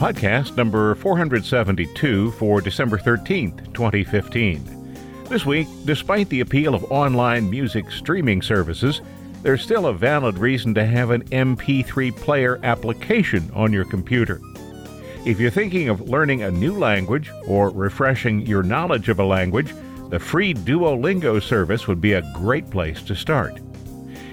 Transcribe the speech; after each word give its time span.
Podcast 0.00 0.56
number 0.56 0.94
472 0.94 2.30
for 2.30 2.62
December 2.62 2.96
13th, 2.96 3.70
2015. 3.74 4.96
This 5.28 5.44
week, 5.44 5.68
despite 5.84 6.26
the 6.30 6.40
appeal 6.40 6.74
of 6.74 6.90
online 6.90 7.50
music 7.50 7.90
streaming 7.90 8.40
services, 8.40 9.02
there's 9.42 9.60
still 9.60 9.88
a 9.88 9.92
valid 9.92 10.38
reason 10.38 10.72
to 10.72 10.86
have 10.86 11.10
an 11.10 11.24
MP3 11.24 12.16
player 12.16 12.58
application 12.62 13.50
on 13.52 13.74
your 13.74 13.84
computer. 13.84 14.40
If 15.26 15.38
you're 15.38 15.50
thinking 15.50 15.90
of 15.90 16.08
learning 16.08 16.44
a 16.44 16.50
new 16.50 16.78
language 16.78 17.30
or 17.46 17.68
refreshing 17.68 18.46
your 18.46 18.62
knowledge 18.62 19.10
of 19.10 19.20
a 19.20 19.24
language, 19.26 19.74
the 20.08 20.18
free 20.18 20.54
Duolingo 20.54 21.42
service 21.42 21.86
would 21.86 22.00
be 22.00 22.14
a 22.14 22.32
great 22.34 22.70
place 22.70 23.02
to 23.02 23.14
start. 23.14 23.60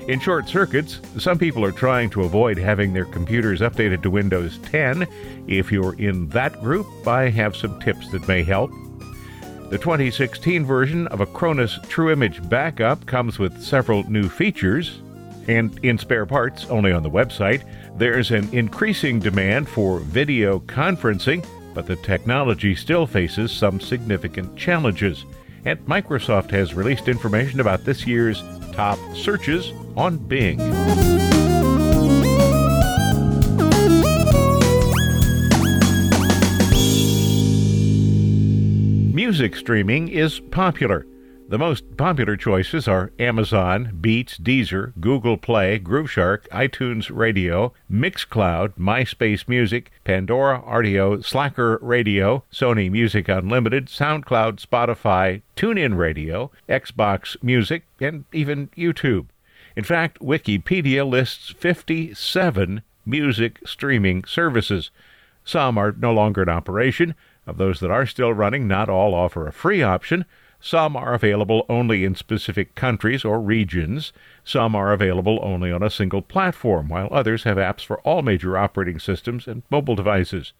In 0.07 0.21
short 0.21 0.47
circuits, 0.47 1.01
some 1.17 1.37
people 1.37 1.65
are 1.65 1.71
trying 1.73 2.09
to 2.11 2.23
avoid 2.23 2.57
having 2.57 2.93
their 2.93 3.03
computers 3.03 3.59
updated 3.59 4.01
to 4.03 4.09
Windows 4.09 4.57
10. 4.59 5.05
If 5.47 5.69
you're 5.69 5.99
in 5.99 6.29
that 6.29 6.61
group, 6.61 6.87
I 7.05 7.29
have 7.29 7.57
some 7.57 7.77
tips 7.81 8.09
that 8.11 8.25
may 8.25 8.41
help. 8.41 8.71
The 9.69 9.77
2016 9.77 10.63
version 10.63 11.07
of 11.07 11.19
Acronis 11.19 11.85
True 11.89 12.09
Image 12.09 12.47
Backup 12.47 13.05
comes 13.05 13.37
with 13.37 13.61
several 13.61 14.09
new 14.09 14.29
features. 14.29 15.01
And 15.49 15.77
in 15.83 15.97
spare 15.97 16.25
parts, 16.25 16.63
only 16.67 16.93
on 16.93 17.03
the 17.03 17.09
website, 17.09 17.63
there's 17.97 18.31
an 18.31 18.47
increasing 18.53 19.19
demand 19.19 19.67
for 19.67 19.99
video 19.99 20.59
conferencing, 20.59 21.45
but 21.73 21.85
the 21.85 21.97
technology 21.97 22.75
still 22.75 23.07
faces 23.07 23.51
some 23.51 23.81
significant 23.81 24.55
challenges. 24.55 25.25
And 25.65 25.77
Microsoft 25.85 26.51
has 26.51 26.73
released 26.73 27.09
information 27.09 27.59
about 27.59 27.83
this 27.83 28.07
year's 28.07 28.41
top 28.71 28.99
searches 29.13 29.73
on 29.97 30.17
Bing. 30.17 30.57
Music 39.13 39.55
streaming 39.55 40.07
is 40.07 40.39
popular. 40.39 41.05
The 41.49 41.57
most 41.57 41.95
popular 41.97 42.35
choices 42.35 42.87
are 42.87 43.11
Amazon, 43.19 43.97
Beats, 43.99 44.37
Deezer, 44.37 44.93
Google 44.99 45.37
Play, 45.37 45.79
Grooveshark, 45.79 46.47
iTunes 46.49 47.09
Radio, 47.09 47.73
Mixcloud, 47.91 48.73
MySpace 48.77 49.47
Music, 49.47 49.89
Pandora, 50.03 50.61
Rdio, 50.61 51.23
Slacker 51.23 51.79
Radio, 51.81 52.43
Sony 52.51 52.91
Music 52.91 53.29
Unlimited, 53.29 53.87
SoundCloud, 53.87 54.63
Spotify, 54.63 55.41
TuneIn 55.55 55.97
Radio, 55.97 56.51
Xbox 56.69 57.41
Music, 57.41 57.83
and 57.99 58.25
even 58.33 58.67
YouTube. 58.77 59.27
In 59.77 59.83
fact, 59.83 60.17
Wikipedia 60.17 61.07
lists 61.07 61.51
57 61.51 62.81
music 63.05 63.59
streaming 63.63 64.23
services. 64.23 64.89
Some 65.43 65.77
are 65.77 65.91
no 65.91 66.11
longer 66.11 66.41
in 66.41 66.49
operation. 66.49 67.13
Of 67.45 67.57
those 67.57 67.79
that 67.81 67.91
are 67.91 68.07
still 68.07 68.33
running, 68.33 68.67
not 68.67 68.89
all 68.89 69.13
offer 69.13 69.45
a 69.45 69.51
free 69.51 69.83
option. 69.83 70.25
Some 70.59 70.95
are 70.95 71.13
available 71.13 71.63
only 71.69 72.05
in 72.05 72.15
specific 72.15 72.73
countries 72.73 73.23
or 73.23 73.39
regions. 73.39 74.13
Some 74.43 74.75
are 74.75 74.91
available 74.91 75.37
only 75.43 75.71
on 75.71 75.83
a 75.83 75.91
single 75.91 76.23
platform, 76.23 76.89
while 76.89 77.09
others 77.11 77.43
have 77.43 77.57
apps 77.57 77.85
for 77.85 77.99
all 77.99 78.23
major 78.23 78.57
operating 78.57 78.97
systems 78.97 79.47
and 79.47 79.61
mobile 79.69 79.95
devices. 79.95 80.53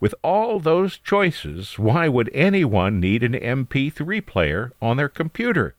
With 0.00 0.16
all 0.24 0.58
those 0.58 0.98
choices, 0.98 1.78
why 1.78 2.08
would 2.08 2.30
anyone 2.34 2.98
need 2.98 3.22
an 3.22 3.34
MP3 3.34 4.26
player 4.26 4.72
on 4.82 4.96
their 4.96 5.08
computer? 5.08 5.76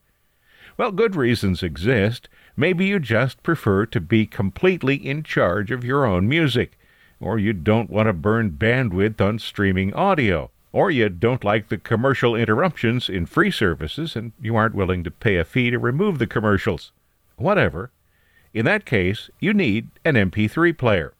Well, 0.77 0.93
good 0.93 1.17
reasons 1.17 1.63
exist. 1.63 2.29
Maybe 2.59 2.87
you 2.87 2.99
just 2.99 3.43
prefer 3.43 3.85
to 3.85 4.01
be 4.01 4.25
completely 4.25 4.95
in 4.95 5.21
charge 5.21 5.69
of 5.69 5.83
your 5.83 6.05
own 6.05 6.27
music, 6.27 6.79
or 7.19 7.37
you 7.37 7.53
don't 7.53 7.91
want 7.91 8.07
to 8.07 8.13
burn 8.13 8.57
bandwidth 8.57 9.21
on 9.21 9.37
streaming 9.37 9.93
audio, 9.93 10.49
or 10.71 10.89
you 10.89 11.07
don't 11.09 11.43
like 11.43 11.69
the 11.69 11.77
commercial 11.77 12.35
interruptions 12.35 13.09
in 13.09 13.27
free 13.27 13.51
services 13.51 14.15
and 14.15 14.31
you 14.41 14.55
aren't 14.55 14.73
willing 14.73 15.03
to 15.03 15.11
pay 15.11 15.37
a 15.37 15.45
fee 15.45 15.69
to 15.69 15.77
remove 15.77 16.17
the 16.17 16.25
commercials. 16.25 16.91
Whatever. 17.35 17.91
In 18.55 18.65
that 18.65 18.85
case, 18.85 19.29
you 19.39 19.53
need 19.53 19.89
an 20.03 20.15
MP3 20.15 20.75
player. 20.75 21.13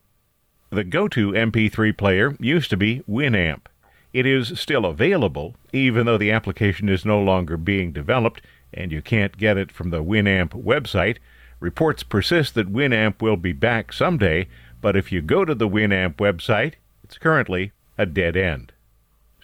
The 0.72 0.84
go 0.84 1.08
to 1.10 1.34
MP3 1.34 1.96
player 1.96 2.36
used 2.40 2.72
to 2.72 2.78
be 2.78 3.04
Winamp. 3.08 3.68
It 4.12 4.26
is 4.26 4.60
still 4.60 4.86
available, 4.86 5.56
even 5.72 6.08
though 6.08 6.18
the 6.18 6.32
application 6.32 6.90
is 6.90 7.06
no 7.06 7.22
longer 7.22 7.58
being 7.58 7.92
developed 7.92 8.42
and 8.78 8.92
you 8.92 9.02
can't 9.02 9.38
get 9.38 9.58
it 9.58 9.72
from 9.72 9.90
the 9.90 10.04
Winamp 10.04 10.50
website. 10.50 11.18
Reports 11.60 12.04
persist 12.04 12.54
that 12.54 12.72
Winamp 12.72 13.22
will 13.22 13.36
be 13.36 13.52
back 13.52 13.92
someday, 13.92 14.48
but 14.82 14.96
if 14.96 15.12
you 15.12 15.22
go 15.22 15.44
to 15.44 15.56
the 15.56 15.68
Winamp 15.68 16.16
website, 16.18 16.74
it's 17.04 17.18
currently 17.18 17.72
a 17.98 18.06
dead 18.06 18.38
end. 18.38 18.72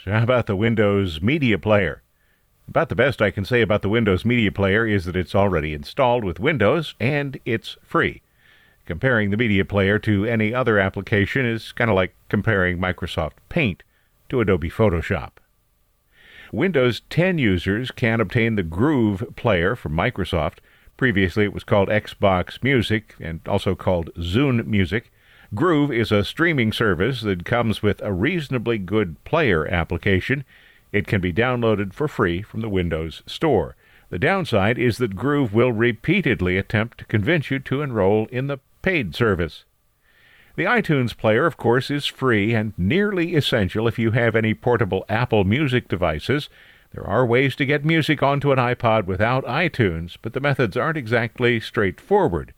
So, 0.01 0.11
how 0.11 0.23
about 0.23 0.45
the 0.45 0.55
Windows 0.55 1.21
Media 1.21 1.57
Player? 1.57 2.03
About 2.67 2.89
the 2.89 2.95
best 2.95 3.21
I 3.21 3.31
can 3.31 3.43
say 3.43 3.61
about 3.61 3.81
the 3.81 3.89
Windows 3.89 4.23
Media 4.23 4.51
Player 4.51 4.85
is 4.85 5.05
that 5.05 5.15
it's 5.15 5.35
already 5.35 5.73
installed 5.73 6.23
with 6.23 6.39
Windows 6.39 6.93
and 6.99 7.39
it's 7.45 7.77
free. 7.83 8.21
Comparing 8.85 9.31
the 9.31 9.37
Media 9.37 9.65
Player 9.65 9.97
to 9.99 10.25
any 10.25 10.53
other 10.53 10.77
application 10.77 11.45
is 11.45 11.71
kind 11.71 11.89
of 11.89 11.95
like 11.95 12.13
comparing 12.29 12.77
Microsoft 12.77 13.33
Paint 13.49 13.83
to 14.29 14.41
Adobe 14.41 14.69
Photoshop. 14.69 15.31
Windows 16.53 17.01
10 17.09 17.39
users 17.39 17.89
can 17.89 18.21
obtain 18.21 18.53
the 18.53 18.61
Groove 18.61 19.25
player 19.35 19.75
from 19.75 19.93
Microsoft. 19.93 20.59
Previously, 20.97 21.45
it 21.45 21.51
was 21.51 21.63
called 21.63 21.89
Xbox 21.89 22.61
Music 22.61 23.15
and 23.19 23.39
also 23.47 23.73
called 23.73 24.13
Zune 24.19 24.63
Music. 24.67 25.11
Groove 25.55 25.91
is 25.91 26.11
a 26.11 26.23
streaming 26.23 26.71
service 26.71 27.21
that 27.21 27.43
comes 27.43 27.81
with 27.81 27.99
a 28.03 28.13
reasonably 28.13 28.77
good 28.77 29.21
player 29.23 29.65
application. 29.65 30.45
It 30.91 31.07
can 31.07 31.21
be 31.21 31.33
downloaded 31.33 31.91
for 31.91 32.07
free 32.07 32.43
from 32.43 32.61
the 32.61 32.69
Windows 32.69 33.23
Store. 33.25 33.75
The 34.11 34.19
downside 34.19 34.77
is 34.77 34.99
that 34.99 35.15
Groove 35.15 35.55
will 35.55 35.71
repeatedly 35.71 36.59
attempt 36.59 36.99
to 36.99 37.05
convince 37.05 37.49
you 37.49 37.57
to 37.57 37.81
enroll 37.81 38.27
in 38.27 38.45
the 38.45 38.59
paid 38.83 39.15
service. 39.15 39.65
The 40.55 40.65
iTunes 40.65 41.17
Player, 41.17 41.47
of 41.47 41.57
course, 41.57 41.89
is 41.89 42.05
free 42.05 42.53
and 42.53 42.73
nearly 42.77 43.35
essential 43.35 43.87
if 43.87 43.97
you 43.97 44.11
have 44.11 44.35
any 44.35 44.53
portable 44.53 45.03
Apple 45.09 45.45
Music 45.45 45.87
devices. 45.87 46.47
There 46.91 47.07
are 47.07 47.25
ways 47.25 47.55
to 47.55 47.65
get 47.65 47.83
music 47.83 48.21
onto 48.21 48.51
an 48.51 48.59
iPod 48.59 49.05
without 49.05 49.43
iTunes, 49.45 50.15
but 50.21 50.33
the 50.33 50.39
methods 50.39 50.77
aren't 50.77 50.97
exactly 50.97 51.59
straightforward. 51.59 52.53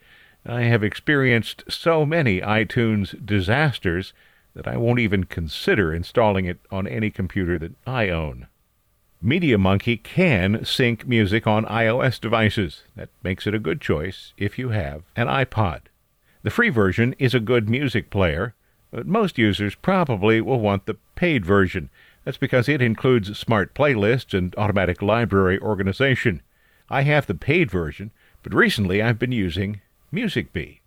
I 0.45 0.63
have 0.63 0.83
experienced 0.83 1.63
so 1.69 2.05
many 2.05 2.41
iTunes 2.41 3.25
disasters 3.25 4.11
that 4.55 4.67
I 4.67 4.75
won't 4.75 4.99
even 4.99 5.23
consider 5.23 5.93
installing 5.93 6.43
it 6.43 6.59
on 6.69 6.87
any 6.87 7.09
computer 7.09 7.57
that 7.59 7.75
I 7.87 8.09
own. 8.09 8.47
MediaMonkey 9.23 10.03
can 10.03 10.65
sync 10.65 11.07
music 11.07 11.47
on 11.47 11.63
iOS 11.65 12.19
devices. 12.19 12.83
That 12.97 13.07
makes 13.23 13.47
it 13.47 13.55
a 13.55 13.59
good 13.59 13.79
choice 13.79 14.33
if 14.37 14.59
you 14.59 14.69
have 14.69 15.03
an 15.15 15.27
iPod. 15.27 15.83
The 16.45 16.51
free 16.51 16.69
version 16.69 17.15
is 17.17 17.33
a 17.33 17.39
good 17.39 17.67
music 17.67 18.11
player, 18.11 18.53
but 18.91 19.07
most 19.07 19.39
users 19.39 19.73
probably 19.73 20.41
will 20.41 20.59
want 20.59 20.85
the 20.85 20.97
paid 21.15 21.43
version. 21.43 21.89
That's 22.23 22.37
because 22.37 22.69
it 22.69 22.83
includes 22.83 23.35
smart 23.35 23.73
playlists 23.73 24.37
and 24.37 24.53
automatic 24.55 25.01
library 25.01 25.57
organization. 25.59 26.43
I 26.87 27.01
have 27.01 27.25
the 27.25 27.33
paid 27.33 27.71
version, 27.71 28.11
but 28.43 28.53
recently 28.53 29.01
I've 29.01 29.17
been 29.17 29.31
using 29.31 29.81
MusicBee. 30.13 30.81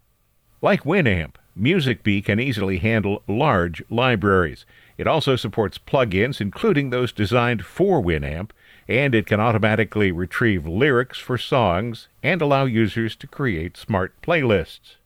Like 0.63 0.85
Winamp, 0.85 1.35
MusicBee 1.61 2.25
can 2.25 2.39
easily 2.39 2.79
handle 2.79 3.25
large 3.27 3.83
libraries. 3.91 4.65
It 4.97 5.09
also 5.09 5.35
supports 5.35 5.77
plugins, 5.77 6.41
including 6.41 6.91
those 6.91 7.11
designed 7.11 7.65
for 7.65 8.01
Winamp, 8.01 8.51
and 8.87 9.13
it 9.13 9.27
can 9.27 9.41
automatically 9.41 10.13
retrieve 10.13 10.69
lyrics 10.69 11.19
for 11.19 11.37
songs 11.37 12.07
and 12.23 12.41
allow 12.41 12.65
users 12.65 13.17
to 13.17 13.27
create 13.27 13.77
smart 13.77 14.15
playlists. 14.23 14.98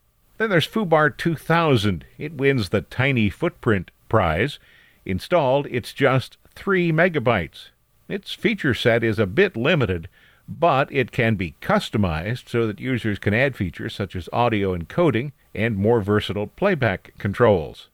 Then 0.43 0.51
there's 0.51 0.67
foobar 0.67 1.17
2000. 1.17 2.05
It 2.19 2.35
wins 2.35 2.71
the 2.71 2.81
Tiny 2.81 3.31
Footprint 3.31 3.93
prize. 4.09 4.59
Installed, 5.05 5.69
it's 5.71 5.93
just 5.93 6.37
3 6.57 6.91
megabytes. 6.91 7.69
Its 8.09 8.35
feature 8.35 8.75
set 8.75 9.05
is 9.05 9.21
a 9.21 9.27
bit 9.27 9.57
limited, 9.57 10.09
but 10.49 10.93
it 10.93 11.13
can 11.13 11.37
be 11.37 11.55
customized 11.63 12.49
so 12.49 12.67
that 12.67 12.81
users 12.81 13.21
can 13.21 13.33
add 13.33 13.55
features 13.55 13.95
such 13.95 14.17
as 14.17 14.29
audio 14.33 14.77
encoding 14.77 15.31
and 15.55 15.77
more 15.77 16.01
versatile 16.01 16.49
playback 16.49 17.15
controls. 17.19 17.89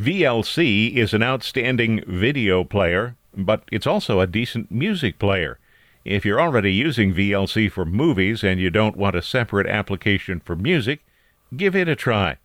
VLC 0.00 0.94
is 0.94 1.12
an 1.12 1.24
outstanding 1.24 2.04
video 2.06 2.62
player, 2.62 3.16
but 3.36 3.64
it's 3.72 3.88
also 3.88 4.20
a 4.20 4.28
decent 4.28 4.70
music 4.70 5.18
player. 5.18 5.58
If 6.04 6.24
you're 6.24 6.40
already 6.40 6.72
using 6.72 7.12
VLC 7.12 7.68
for 7.68 7.84
movies 7.84 8.44
and 8.44 8.60
you 8.60 8.70
don't 8.70 8.96
want 8.96 9.16
a 9.16 9.20
separate 9.20 9.66
application 9.66 10.38
for 10.38 10.54
music, 10.54 11.00
give 11.56 11.74
it 11.74 11.88
a 11.88 11.96
try. 11.96 12.36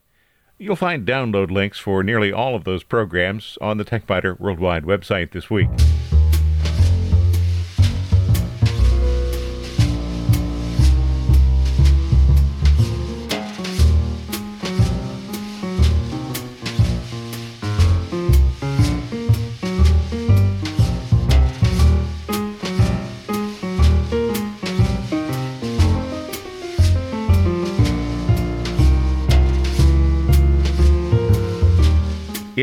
You'll 0.57 0.75
find 0.75 1.05
download 1.05 1.51
links 1.51 1.79
for 1.79 2.03
nearly 2.03 2.31
all 2.31 2.55
of 2.55 2.63
those 2.63 2.83
programs 2.83 3.57
on 3.59 3.77
the 3.77 3.85
TechByter 3.85 4.39
Worldwide 4.39 4.83
website 4.83 5.31
this 5.31 5.49
week. 5.49 5.69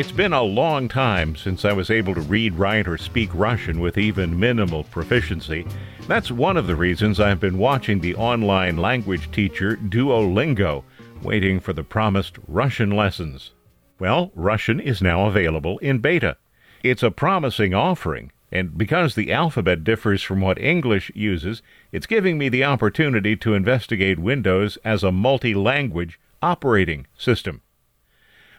It's 0.00 0.11
been 0.11 0.32
a 0.32 0.43
long 0.43 0.88
time 0.88 1.37
since 1.37 1.62
I 1.67 1.75
was 1.75 1.91
able 1.91 2.14
to 2.14 2.23
read, 2.23 2.55
write, 2.55 2.88
or 2.88 2.97
speak 2.97 3.29
Russian 3.35 3.81
with 3.81 3.99
even 3.99 4.41
minimal 4.41 4.85
proficiency. 4.85 5.67
That's 6.08 6.31
one 6.31 6.56
of 6.56 6.67
the 6.67 6.75
reasons 6.75 7.20
I've 7.20 7.38
been 7.38 7.58
watching 7.58 8.00
the 8.00 8.14
online 8.14 8.79
language 8.79 9.31
teacher 9.31 9.76
Duolingo, 9.76 10.85
waiting 11.23 11.61
for 11.61 11.75
the 11.75 11.85
promised 11.85 12.38
Russian 12.49 12.91
lessons. 12.91 13.52
Well, 13.99 14.32
Russian 14.35 14.81
is 14.81 15.02
now 15.02 15.26
available 15.26 15.76
in 15.81 15.99
beta. 15.99 16.38
It's 16.82 17.02
a 17.02 17.11
promising 17.11 17.75
offering, 17.75 18.32
and 18.50 18.79
because 18.79 19.14
the 19.14 19.31
alphabet 19.31 19.85
differs 19.85 20.23
from 20.23 20.41
what 20.41 20.58
English 20.58 21.12
uses, 21.14 21.61
it's 21.93 22.06
giving 22.06 22.38
me 22.38 22.49
the 22.49 22.64
opportunity 22.64 23.37
to 23.37 23.52
investigate 23.52 24.19
Windows 24.19 24.79
as 24.82 25.05
a 25.05 25.12
multi 25.12 25.52
language 25.52 26.19
operating 26.41 27.06
system. 27.19 27.61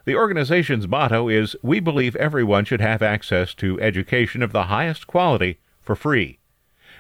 The 0.04 0.16
organization's 0.16 0.88
motto 0.88 1.30
is 1.30 1.56
We 1.62 1.80
believe 1.80 2.16
everyone 2.16 2.66
should 2.66 2.82
have 2.82 3.04
access 3.04 3.54
to 3.56 3.80
education 3.80 4.42
of 4.42 4.52
the 4.52 4.64
highest 4.64 5.06
quality 5.06 5.60
for 5.80 5.96
free. 5.96 6.40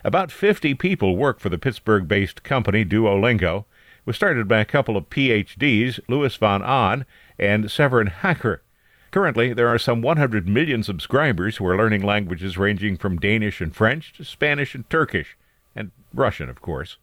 About 0.04 0.32
50 0.32 0.76
people 0.76 1.18
work 1.18 1.40
for 1.40 1.50
the 1.50 1.58
Pittsburgh 1.58 2.08
based 2.08 2.44
company 2.44 2.86
Duolingo. 2.86 3.60
It 3.62 4.06
was 4.06 4.16
started 4.16 4.48
by 4.48 4.60
a 4.60 4.66
couple 4.66 4.98
of 4.98 5.10
PhDs, 5.10 6.00
Louis 6.08 6.36
von 6.36 6.62
Ahn 6.62 7.06
and 7.40 7.72
Severin 7.72 8.08
Hacker. 8.08 8.62
Currently, 9.10 9.54
there 9.54 9.68
are 9.68 9.80
some 9.80 10.04
100 10.04 10.48
million 10.48 10.84
subscribers 10.84 11.58
who 11.58 11.66
are 11.66 11.78
learning 11.78 12.04
languages 12.04 12.58
ranging 12.58 12.98
from 12.98 13.18
Danish 13.18 13.62
and 13.62 13.76
French 13.76 14.14
to 14.14 14.24
Spanish 14.24 14.76
and 14.76 14.88
Turkish, 14.90 15.36
and 15.76 15.92
Russian, 16.14 16.50
of 16.50 16.62
course. 16.62 16.98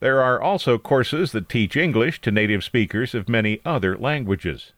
There 0.00 0.20
are 0.20 0.42
also 0.42 0.76
courses 0.76 1.30
that 1.32 1.48
teach 1.48 1.76
English 1.76 2.20
to 2.22 2.32
native 2.32 2.64
speakers 2.64 3.14
of 3.14 3.28
many 3.28 3.60
other 3.64 3.96
languages. 3.96 4.72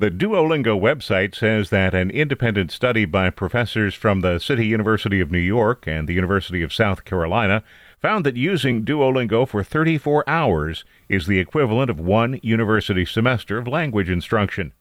The 0.00 0.12
Duolingo 0.12 0.80
website 0.80 1.34
says 1.34 1.70
that 1.70 1.92
an 1.92 2.12
independent 2.12 2.70
study 2.70 3.04
by 3.04 3.30
professors 3.30 3.96
from 3.96 4.20
the 4.20 4.38
City 4.38 4.64
University 4.64 5.18
of 5.18 5.32
New 5.32 5.40
York 5.40 5.88
and 5.88 6.08
the 6.08 6.14
University 6.14 6.62
of 6.62 6.72
South 6.72 7.04
Carolina 7.04 7.64
found 8.00 8.24
that 8.24 8.36
using 8.36 8.84
Duolingo 8.84 9.44
for 9.44 9.64
34 9.64 10.22
hours 10.28 10.84
is 11.08 11.26
the 11.26 11.40
equivalent 11.40 11.90
of 11.90 11.98
one 11.98 12.38
university 12.44 13.04
semester 13.04 13.58
of 13.58 13.66
language 13.66 14.08
instruction. 14.08 14.72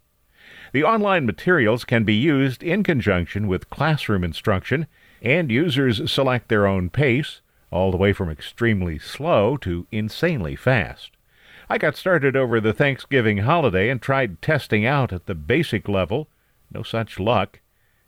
The 0.71 0.83
online 0.83 1.25
materials 1.25 1.83
can 1.83 2.03
be 2.03 2.13
used 2.13 2.61
in 2.61 2.83
conjunction 2.83 3.47
with 3.47 3.71
classroom 3.71 4.23
instruction, 4.23 4.85
and 5.23 5.49
users 5.49 6.11
select 6.11 6.47
their 6.47 6.67
own 6.67 6.91
pace, 6.91 7.41
all 7.71 7.89
the 7.89 7.97
way 7.97 8.13
from 8.13 8.29
extremely 8.29 8.99
slow 8.99 9.57
to 9.57 9.87
insanely 9.91 10.55
fast. 10.55 11.16
I 11.69 11.77
got 11.77 11.97
started 11.97 12.37
over 12.37 12.61
the 12.61 12.71
Thanksgiving 12.71 13.39
holiday 13.39 13.89
and 13.89 14.01
tried 14.01 14.41
testing 14.41 14.85
out 14.85 15.11
at 15.11 15.25
the 15.25 15.35
basic 15.35 15.89
level. 15.89 16.29
No 16.73 16.81
such 16.81 17.19
luck. 17.19 17.59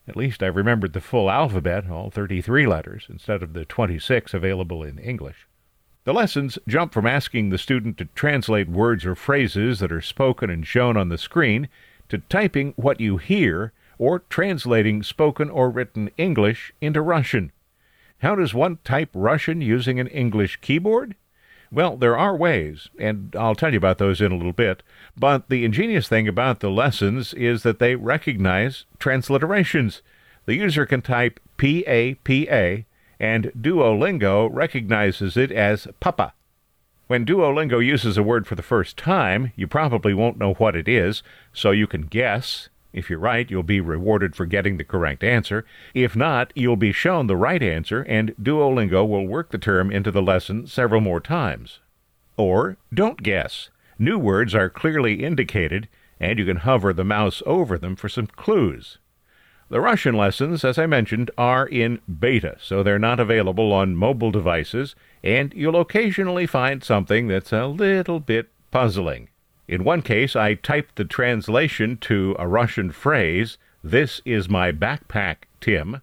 At 0.07 0.15
least 0.15 0.41
I 0.41 0.47
remembered 0.47 0.93
the 0.93 1.01
full 1.01 1.29
alphabet, 1.29 1.89
all 1.89 2.09
33 2.09 2.65
letters, 2.65 3.07
instead 3.09 3.43
of 3.43 3.51
the 3.51 3.65
26 3.65 4.33
available 4.33 4.81
in 4.81 4.97
English. 4.97 5.45
The 6.05 6.13
lessons 6.13 6.57
jump 6.69 6.93
from 6.93 7.05
asking 7.05 7.49
the 7.49 7.57
student 7.57 7.97
to 7.97 8.05
translate 8.15 8.69
words 8.69 9.05
or 9.05 9.13
phrases 9.13 9.79
that 9.79 9.91
are 9.91 10.01
spoken 10.01 10.49
and 10.49 10.65
shown 10.65 10.95
on 10.95 11.09
the 11.09 11.17
screen 11.17 11.67
to 12.07 12.19
typing 12.29 12.73
what 12.77 13.01
you 13.01 13.17
hear 13.17 13.73
or 13.97 14.19
translating 14.29 15.03
spoken 15.03 15.49
or 15.49 15.69
written 15.69 16.09
English 16.17 16.73
into 16.79 17.01
Russian. 17.01 17.51
How 18.19 18.35
does 18.35 18.53
one 18.53 18.79
type 18.85 19.09
Russian 19.13 19.61
using 19.61 19.99
an 19.99 20.07
English 20.07 20.61
keyboard? 20.61 21.15
Well, 21.71 21.97
there 21.97 22.17
are 22.17 22.35
ways, 22.35 22.89
and 22.97 23.35
I'll 23.37 23.53
tell 23.53 23.71
you 23.71 23.77
about 23.77 23.99
those 23.99 24.21
in 24.21 24.31
a 24.31 24.35
little 24.35 24.53
bit. 24.53 24.81
But 25.15 25.49
the 25.49 25.63
ingenious 25.65 26.07
thing 26.07 26.27
about 26.27 26.61
the 26.61 26.71
lessons 26.71 27.33
is 27.35 27.61
that 27.63 27.77
they 27.77 27.95
recognize 27.95 28.85
transliterations. 28.99 30.01
The 30.45 30.55
user 30.55 30.87
can 30.87 31.03
type 31.03 31.39
P 31.57 31.83
A 31.85 32.15
P 32.15 32.47
A, 32.49 32.85
and 33.19 33.51
Duolingo 33.59 34.49
recognizes 34.51 35.37
it 35.37 35.51
as 35.51 35.87
Papa. 35.99 36.33
When 37.05 37.25
Duolingo 37.25 37.85
uses 37.85 38.17
a 38.17 38.23
word 38.23 38.47
for 38.47 38.55
the 38.55 38.63
first 38.63 38.97
time, 38.97 39.51
you 39.55 39.67
probably 39.67 40.13
won't 40.13 40.39
know 40.39 40.53
what 40.53 40.75
it 40.75 40.87
is, 40.87 41.21
so 41.53 41.71
you 41.71 41.85
can 41.85 42.01
guess 42.01 42.69
if 42.91 43.09
you're 43.09 43.19
right, 43.19 43.49
you'll 43.49 43.63
be 43.63 43.79
rewarded 43.79 44.35
for 44.35 44.45
getting 44.45 44.77
the 44.77 44.83
correct 44.83 45.23
answer. 45.23 45.65
If 45.93 46.15
not, 46.15 46.51
you'll 46.55 46.75
be 46.75 46.91
shown 46.91 47.27
the 47.27 47.37
right 47.37 47.61
answer, 47.61 48.01
and 48.03 48.35
Duolingo 48.41 49.07
will 49.07 49.27
work 49.27 49.51
the 49.51 49.57
term 49.57 49.91
into 49.91 50.11
the 50.11 50.21
lesson 50.21 50.65
several 50.65 51.01
more 51.01 51.19
times. 51.19 51.79
Or 52.35 52.77
don't 52.93 53.21
guess. 53.21 53.69
New 53.99 54.17
words 54.17 54.55
are 54.55 54.69
clearly 54.69 55.23
indicated, 55.23 55.87
and 56.19 56.39
you 56.39 56.45
can 56.45 56.57
hover 56.57 56.93
the 56.93 57.03
mouse 57.03 57.43
over 57.45 57.77
them 57.77 57.95
for 57.95 58.09
some 58.09 58.27
clues. 58.27 58.97
The 59.69 59.81
Russian 59.81 60.15
lessons, 60.15 60.65
as 60.65 60.79
I 60.79 60.87
mentioned, 60.87 61.29
are 61.37 61.67
in 61.67 61.99
beta, 62.19 62.57
so 62.59 62.81
they're 62.81 62.97
not 62.97 63.19
available 63.19 63.71
on 63.71 63.95
mobile 63.95 64.31
devices, 64.31 64.95
and 65.23 65.53
you'll 65.53 65.79
occasionally 65.79 66.47
find 66.47 66.83
something 66.83 67.27
that's 67.27 67.53
a 67.53 67.67
little 67.67 68.19
bit 68.19 68.49
puzzling. 68.71 69.29
In 69.69 69.83
one 69.83 70.01
case, 70.01 70.35
I 70.35 70.55
typed 70.55 70.95
the 70.95 71.05
translation 71.05 71.97
to 71.97 72.35
a 72.39 72.47
Russian 72.47 72.91
phrase, 72.91 73.59
This 73.83 74.19
is 74.25 74.49
my 74.49 74.71
backpack, 74.71 75.43
Tim, 75.61 76.01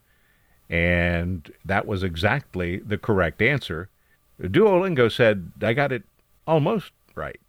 and 0.71 1.51
that 1.65 1.85
was 1.85 2.05
exactly 2.05 2.77
the 2.77 2.97
correct 2.97 3.43
answer. 3.43 3.89
Duolingo 4.41 5.11
said 5.11 5.51
I 5.61 5.73
got 5.73 5.91
it 5.91 6.05
almost 6.47 6.93
right. 7.17 7.41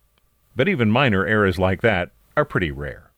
But 0.56 0.68
even 0.68 0.90
minor 0.90 1.24
errors 1.24 1.60
like 1.60 1.82
that 1.82 2.10
are 2.36 2.46
pretty 2.46 2.72
rare. 2.72 3.12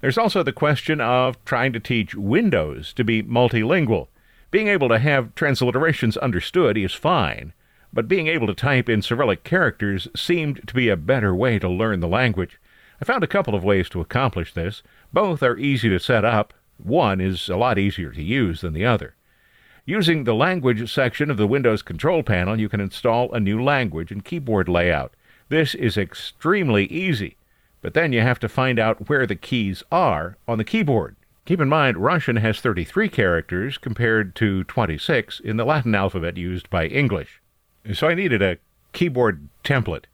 There's 0.00 0.16
also 0.16 0.42
the 0.42 0.54
question 0.54 1.02
of 1.02 1.36
trying 1.44 1.74
to 1.74 1.80
teach 1.80 2.14
Windows 2.14 2.94
to 2.94 3.04
be 3.04 3.22
multilingual. 3.22 4.08
Being 4.50 4.68
able 4.68 4.88
to 4.88 4.98
have 4.98 5.34
transliterations 5.34 6.16
understood 6.16 6.78
is 6.78 6.94
fine, 6.94 7.52
but 7.92 8.08
being 8.08 8.26
able 8.26 8.46
to 8.46 8.54
type 8.54 8.88
in 8.88 9.02
Cyrillic 9.02 9.44
characters 9.44 10.08
seemed 10.16 10.66
to 10.66 10.74
be 10.74 10.88
a 10.88 10.96
better 10.96 11.34
way 11.34 11.58
to 11.58 11.68
learn 11.68 12.00
the 12.00 12.08
language. 12.08 12.58
I 13.00 13.04
found 13.04 13.22
a 13.22 13.28
couple 13.28 13.54
of 13.54 13.64
ways 13.64 13.88
to 13.90 14.00
accomplish 14.00 14.54
this. 14.54 14.82
Both 15.12 15.42
are 15.42 15.58
easy 15.58 15.88
to 15.90 15.98
set 15.98 16.24
up. 16.24 16.54
One 16.78 17.20
is 17.20 17.48
a 17.48 17.56
lot 17.56 17.78
easier 17.78 18.10
to 18.10 18.22
use 18.22 18.62
than 18.62 18.72
the 18.72 18.86
other. 18.86 19.14
Using 19.84 20.24
the 20.24 20.34
language 20.34 20.92
section 20.92 21.30
of 21.30 21.36
the 21.36 21.46
Windows 21.46 21.82
control 21.82 22.22
panel, 22.22 22.58
you 22.58 22.68
can 22.68 22.80
install 22.80 23.32
a 23.32 23.40
new 23.40 23.62
language 23.62 24.12
and 24.12 24.24
keyboard 24.24 24.68
layout. 24.68 25.12
This 25.48 25.74
is 25.74 25.98
extremely 25.98 26.86
easy, 26.86 27.36
but 27.82 27.92
then 27.92 28.12
you 28.12 28.20
have 28.20 28.38
to 28.38 28.48
find 28.48 28.78
out 28.78 29.08
where 29.08 29.26
the 29.26 29.34
keys 29.34 29.82
are 29.90 30.38
on 30.46 30.58
the 30.58 30.64
keyboard. 30.64 31.16
Keep 31.44 31.60
in 31.60 31.68
mind, 31.68 31.98
Russian 31.98 32.36
has 32.36 32.60
33 32.60 33.08
characters 33.08 33.76
compared 33.76 34.36
to 34.36 34.62
26 34.64 35.40
in 35.40 35.56
the 35.56 35.64
Latin 35.64 35.94
alphabet 35.94 36.36
used 36.36 36.70
by 36.70 36.86
English. 36.86 37.41
So 37.94 38.08
I 38.08 38.14
needed 38.14 38.42
a 38.42 38.58
keyboard 38.92 39.48
template. 39.64 40.04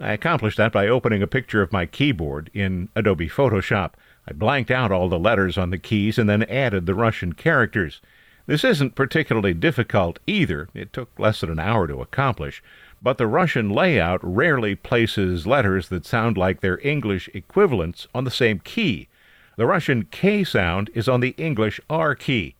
I 0.00 0.12
accomplished 0.12 0.56
that 0.56 0.72
by 0.72 0.88
opening 0.88 1.22
a 1.22 1.26
picture 1.26 1.60
of 1.60 1.72
my 1.72 1.84
keyboard 1.84 2.50
in 2.54 2.88
Adobe 2.94 3.28
Photoshop. 3.28 3.92
I 4.26 4.32
blanked 4.32 4.70
out 4.70 4.92
all 4.92 5.08
the 5.08 5.18
letters 5.18 5.58
on 5.58 5.70
the 5.70 5.78
keys 5.78 6.18
and 6.18 6.28
then 6.28 6.44
added 6.44 6.86
the 6.86 6.94
Russian 6.94 7.32
characters. 7.32 8.00
This 8.46 8.64
isn't 8.64 8.94
particularly 8.94 9.52
difficult 9.52 10.20
either. 10.26 10.68
It 10.72 10.92
took 10.92 11.10
less 11.18 11.40
than 11.40 11.50
an 11.50 11.58
hour 11.58 11.86
to 11.86 12.00
accomplish. 12.00 12.62
But 13.02 13.18
the 13.18 13.26
Russian 13.26 13.68
layout 13.68 14.20
rarely 14.22 14.74
places 14.74 15.46
letters 15.46 15.88
that 15.90 16.06
sound 16.06 16.38
like 16.38 16.60
their 16.60 16.80
English 16.86 17.28
equivalents 17.34 18.06
on 18.14 18.24
the 18.24 18.30
same 18.30 18.60
key. 18.60 19.08
The 19.56 19.66
Russian 19.66 20.04
K 20.04 20.44
sound 20.44 20.90
is 20.94 21.08
on 21.08 21.20
the 21.20 21.34
English 21.36 21.80
R 21.90 22.14
key. 22.14 22.54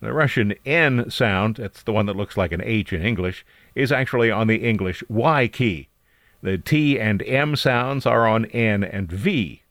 The 0.00 0.12
Russian 0.14 0.54
N 0.64 1.10
sound, 1.10 1.56
that's 1.56 1.82
the 1.82 1.92
one 1.92 2.06
that 2.06 2.16
looks 2.16 2.36
like 2.36 2.52
an 2.52 2.62
H 2.64 2.92
in 2.92 3.02
English, 3.02 3.44
is 3.74 3.92
actually 3.92 4.30
on 4.30 4.46
the 4.46 4.66
English 4.66 5.04
Y 5.08 5.46
key. 5.48 5.88
The 6.42 6.56
T 6.56 6.98
and 6.98 7.22
M 7.22 7.54
sounds 7.54 8.06
are 8.06 8.26
on 8.26 8.46
N 8.46 8.82
and 8.82 9.12
V. 9.12 9.62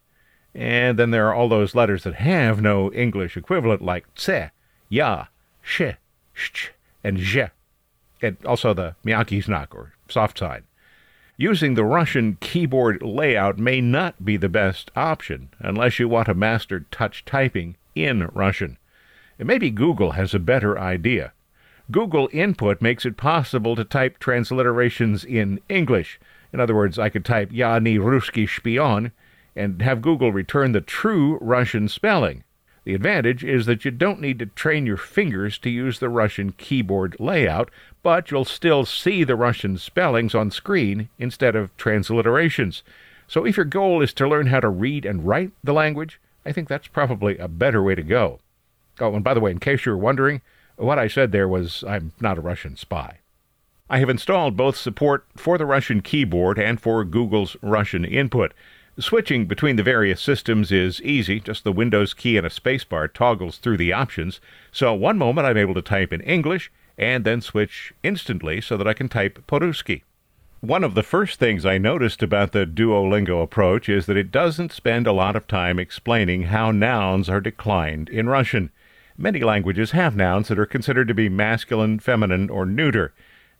And 0.53 0.99
then 0.99 1.11
there 1.11 1.27
are 1.27 1.33
all 1.33 1.49
those 1.49 1.75
letters 1.75 2.03
that 2.03 2.15
have 2.15 2.61
no 2.61 2.91
English 2.93 3.37
equivalent, 3.37 3.81
like 3.81 4.05
tse, 4.15 4.51
ya, 4.87 5.25
she, 5.61 5.93
sh, 6.33 6.69
and 7.03 7.17
je. 7.17 7.47
and 8.21 8.37
also 8.45 8.73
the 8.73 8.95
Miyake 9.05 9.47
knock 9.47 9.73
or 9.73 9.93
soft 10.09 10.39
sign. 10.39 10.63
Using 11.37 11.73
the 11.73 11.85
Russian 11.85 12.37
keyboard 12.41 13.01
layout 13.01 13.57
may 13.57 13.79
not 13.79 14.25
be 14.25 14.35
the 14.35 14.49
best 14.49 14.91
option 14.95 15.49
unless 15.59 15.97
you 15.97 16.09
want 16.09 16.25
to 16.25 16.33
master 16.33 16.81
touch 16.91 17.23
typing 17.23 17.77
in 17.95 18.27
Russian. 18.33 18.77
And 19.39 19.47
maybe 19.47 19.71
Google 19.71 20.11
has 20.11 20.33
a 20.33 20.39
better 20.39 20.77
idea. 20.77 21.31
Google 21.89 22.29
Input 22.31 22.81
makes 22.81 23.05
it 23.05 23.17
possible 23.17 23.75
to 23.75 23.83
type 23.83 24.19
transliterations 24.19 25.25
in 25.25 25.59
English. 25.69 26.19
In 26.53 26.59
other 26.59 26.75
words, 26.75 26.99
I 26.99 27.09
could 27.09 27.25
type 27.25 27.49
ni 27.51 27.97
Ruski 27.97 28.47
Shpion 28.47 29.11
and 29.55 29.81
have 29.81 30.01
Google 30.01 30.31
return 30.31 30.73
the 30.73 30.81
true 30.81 31.37
Russian 31.41 31.87
spelling. 31.87 32.43
The 32.83 32.93
advantage 32.93 33.43
is 33.43 33.65
that 33.65 33.85
you 33.85 33.91
don't 33.91 34.21
need 34.21 34.39
to 34.39 34.45
train 34.45 34.85
your 34.85 34.97
fingers 34.97 35.57
to 35.59 35.69
use 35.69 35.99
the 35.99 36.09
Russian 36.09 36.51
keyboard 36.51 37.15
layout, 37.19 37.69
but 38.03 38.31
you'll 38.31 38.45
still 38.45 38.85
see 38.85 39.23
the 39.23 39.35
Russian 39.35 39.77
spellings 39.77 40.35
on 40.35 40.51
screen 40.51 41.09
instead 41.17 41.55
of 41.55 41.75
transliterations. 41.77 42.81
So 43.27 43.45
if 43.45 43.57
your 43.57 43.65
goal 43.65 44.01
is 44.01 44.13
to 44.13 44.27
learn 44.27 44.47
how 44.47 44.59
to 44.59 44.69
read 44.69 45.05
and 45.05 45.27
write 45.27 45.51
the 45.63 45.73
language, 45.73 46.19
I 46.45 46.51
think 46.51 46.67
that's 46.67 46.87
probably 46.87 47.37
a 47.37 47.47
better 47.47 47.81
way 47.83 47.95
to 47.95 48.03
go. 48.03 48.39
Oh, 49.01 49.13
and 49.15 49.23
by 49.23 49.33
the 49.33 49.39
way, 49.39 49.51
in 49.51 49.59
case 49.59 49.85
you 49.85 49.91
were 49.91 49.97
wondering, 49.97 50.41
what 50.75 50.99
I 50.99 51.07
said 51.07 51.31
there 51.31 51.47
was 51.47 51.83
I'm 51.87 52.13
not 52.19 52.37
a 52.37 52.41
Russian 52.41 52.75
spy. 52.75 53.19
I 53.89 53.99
have 53.99 54.09
installed 54.09 54.55
both 54.55 54.77
support 54.77 55.25
for 55.35 55.57
the 55.57 55.65
Russian 55.65 56.01
keyboard 56.01 56.59
and 56.59 56.79
for 56.79 57.03
Google's 57.03 57.57
Russian 57.61 58.05
input. 58.05 58.53
Switching 58.99 59.45
between 59.45 59.77
the 59.77 59.83
various 59.83 60.21
systems 60.21 60.71
is 60.71 61.01
easy, 61.01 61.39
just 61.39 61.63
the 61.63 61.71
Windows 61.71 62.13
key 62.13 62.37
and 62.37 62.45
a 62.45 62.49
spacebar 62.49 63.11
toggles 63.11 63.57
through 63.57 63.77
the 63.77 63.93
options. 63.93 64.39
So 64.71 64.93
one 64.93 65.17
moment 65.17 65.47
I'm 65.47 65.57
able 65.57 65.73
to 65.73 65.81
type 65.81 66.13
in 66.13 66.21
English 66.21 66.71
and 66.97 67.23
then 67.23 67.41
switch 67.41 67.93
instantly 68.03 68.61
so 68.61 68.77
that 68.77 68.87
I 68.87 68.93
can 68.93 69.09
type 69.09 69.43
Poruski. 69.47 70.03
One 70.59 70.83
of 70.83 70.93
the 70.93 71.03
first 71.03 71.39
things 71.39 71.65
I 71.65 71.77
noticed 71.77 72.21
about 72.21 72.51
the 72.51 72.65
Duolingo 72.65 73.41
approach 73.41 73.87
is 73.87 74.05
that 74.07 74.17
it 74.17 74.31
doesn't 74.31 74.73
spend 74.73 75.07
a 75.07 75.13
lot 75.13 75.37
of 75.37 75.47
time 75.47 75.79
explaining 75.79 76.43
how 76.43 76.71
nouns 76.71 77.29
are 77.29 77.39
declined 77.39 78.09
in 78.09 78.27
Russian. 78.27 78.69
Many 79.21 79.41
languages 79.41 79.91
have 79.91 80.15
nouns 80.15 80.47
that 80.47 80.57
are 80.57 80.65
considered 80.65 81.09
to 81.09 81.13
be 81.13 81.27
masculine, 81.27 81.99
feminine, 81.99 82.49
or 82.49 82.65
neuter. 82.65 83.13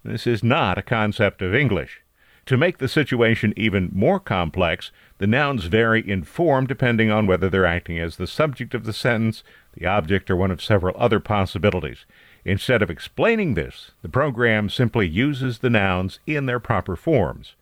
This 0.06 0.26
is 0.26 0.42
not 0.42 0.78
a 0.78 0.82
concept 0.82 1.42
of 1.42 1.54
English. 1.54 2.00
To 2.46 2.56
make 2.56 2.78
the 2.78 2.88
situation 2.88 3.54
even 3.58 3.90
more 3.94 4.22
complex, 4.22 4.94
the 5.18 5.28
nouns 5.28 5.66
vary 5.66 6.00
in 6.10 6.24
form 6.24 6.66
depending 6.66 7.12
on 7.12 7.28
whether 7.28 7.50
they're 7.50 7.66
acting 7.66 8.00
as 8.00 8.16
the 8.16 8.26
subject 8.26 8.74
of 8.74 8.86
the 8.86 8.94
sentence, 8.94 9.44
the 9.74 9.86
object, 9.86 10.32
or 10.32 10.38
one 10.38 10.50
of 10.50 10.64
several 10.64 10.96
other 10.98 11.20
possibilities. 11.20 12.06
Instead 12.46 12.82
of 12.82 12.90
explaining 12.90 13.56
this, 13.56 13.92
the 14.02 14.08
program 14.08 14.70
simply 14.70 15.10
uses 15.10 15.60
the 15.60 15.70
nouns 15.70 16.22
in 16.26 16.46
their 16.46 16.62
proper 16.62 16.96
forms. 16.96 17.56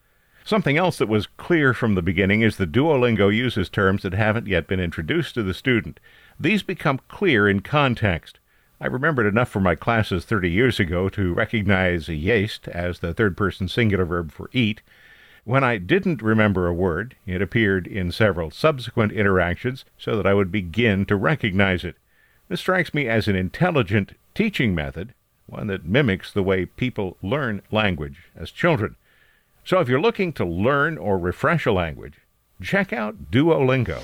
Something 0.47 0.77
else 0.77 0.97
that 0.99 1.09
was 1.09 1.27
clear 1.27 1.73
from 1.73 1.95
the 1.95 2.01
beginning 2.01 2.39
is 2.39 2.55
that 2.55 2.71
Duolingo 2.71 3.27
uses 3.27 3.67
terms 3.67 4.03
that 4.03 4.13
haven't 4.13 4.47
yet 4.47 4.65
been 4.65 4.79
introduced 4.79 5.33
to 5.33 5.43
the 5.43 5.53
student. 5.53 5.99
These 6.39 6.63
become 6.63 7.01
clear 7.09 7.49
in 7.49 7.59
context. 7.59 8.39
I 8.79 8.87
remembered 8.87 9.25
enough 9.25 9.49
from 9.49 9.63
my 9.63 9.75
classes 9.75 10.23
30 10.23 10.49
years 10.49 10.79
ago 10.79 11.09
to 11.09 11.33
recognize 11.33 12.05
jest 12.05 12.69
as 12.69 12.99
the 12.99 13.13
third 13.13 13.35
person 13.35 13.67
singular 13.67 14.05
verb 14.05 14.31
for 14.31 14.49
eat. 14.53 14.81
When 15.43 15.65
I 15.65 15.77
didn't 15.79 16.21
remember 16.21 16.65
a 16.65 16.73
word, 16.73 17.17
it 17.25 17.41
appeared 17.41 17.85
in 17.85 18.13
several 18.13 18.49
subsequent 18.49 19.11
interactions 19.11 19.83
so 19.97 20.15
that 20.15 20.25
I 20.25 20.33
would 20.33 20.49
begin 20.49 21.05
to 21.07 21.17
recognize 21.17 21.83
it. 21.83 21.97
This 22.47 22.61
strikes 22.61 22.93
me 22.93 23.09
as 23.09 23.27
an 23.27 23.35
intelligent 23.35 24.13
teaching 24.33 24.73
method, 24.73 25.13
one 25.45 25.67
that 25.67 25.83
mimics 25.83 26.31
the 26.31 26.41
way 26.41 26.65
people 26.65 27.17
learn 27.21 27.63
language 27.69 28.29
as 28.33 28.49
children. 28.49 28.95
So 29.67 29.81
if 29.81 29.89
you're 29.89 29.99
looking 29.99 30.31
to 30.31 30.45
learn 30.45 30.97
or 30.97 31.19
refresh 31.19 31.65
a 31.65 31.73
language, 31.73 32.21
check 32.63 32.93
out 32.93 33.29
Duolingo. 33.31 33.99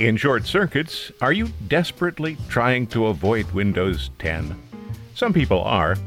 In 0.00 0.16
short 0.16 0.46
circuits, 0.46 1.12
are 1.20 1.34
you 1.34 1.48
desperately 1.68 2.38
trying 2.48 2.86
to 2.86 3.08
avoid 3.08 3.50
Windows 3.50 4.08
10? 4.18 4.58
Some 5.14 5.34
people 5.34 5.60
are. 5.60 5.98